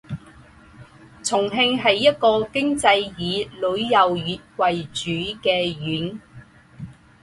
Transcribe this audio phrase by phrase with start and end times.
[1.21, 2.87] 重庆是一个经济
[3.19, 5.11] 以旅游业为主
[5.43, 6.19] 的县。